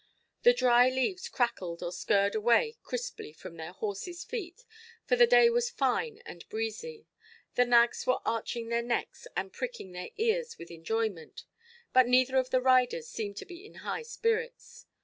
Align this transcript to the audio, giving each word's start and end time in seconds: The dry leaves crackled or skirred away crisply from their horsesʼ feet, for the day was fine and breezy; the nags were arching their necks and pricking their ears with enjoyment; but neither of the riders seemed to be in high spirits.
The 0.41 0.53
dry 0.55 0.89
leaves 0.89 1.29
crackled 1.29 1.83
or 1.83 1.91
skirred 1.91 2.33
away 2.33 2.75
crisply 2.81 3.33
from 3.33 3.55
their 3.57 3.71
horsesʼ 3.71 4.25
feet, 4.25 4.65
for 5.05 5.15
the 5.15 5.27
day 5.27 5.47
was 5.47 5.69
fine 5.69 6.23
and 6.25 6.43
breezy; 6.49 7.05
the 7.53 7.65
nags 7.65 8.07
were 8.07 8.17
arching 8.25 8.69
their 8.69 8.81
necks 8.81 9.27
and 9.37 9.53
pricking 9.53 9.91
their 9.91 10.09
ears 10.17 10.57
with 10.57 10.71
enjoyment; 10.71 11.43
but 11.93 12.07
neither 12.07 12.37
of 12.37 12.49
the 12.49 12.61
riders 12.63 13.09
seemed 13.09 13.37
to 13.37 13.45
be 13.45 13.63
in 13.63 13.75
high 13.85 14.01
spirits. 14.01 14.87